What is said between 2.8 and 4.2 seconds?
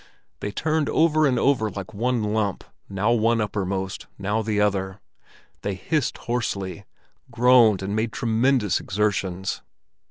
now one uppermost,